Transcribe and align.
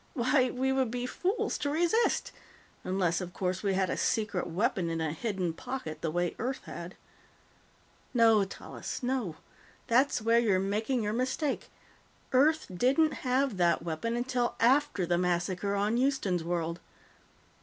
Why, 0.15 0.49
we 0.49 0.73
would 0.73 0.89
be 0.89 1.05
fools 1.05 1.59
to 1.59 1.69
resist. 1.69 2.31
Unless, 2.83 3.21
of 3.21 3.33
course, 3.33 3.61
we 3.61 3.75
had 3.75 3.91
a 3.91 3.95
secret 3.95 4.47
weapon 4.47 4.89
in 4.89 4.99
a 4.99 5.13
hidden 5.13 5.53
pocket, 5.53 6.01
the 6.01 6.09
way 6.09 6.33
Earth 6.39 6.63
had." 6.63 6.95
"No, 8.11 8.43
Tallis; 8.43 9.03
no. 9.03 9.35
That's 9.85 10.19
where 10.19 10.39
you're 10.39 10.57
making 10.59 11.03
your 11.03 11.13
mistake. 11.13 11.69
Earth 12.33 12.65
didn't 12.73 13.13
have 13.21 13.57
that 13.57 13.83
weapon 13.83 14.15
until 14.17 14.55
after 14.59 15.05
the 15.05 15.19
massacre 15.19 15.75
on 15.75 15.97
Houston's 15.97 16.43
World. 16.43 16.79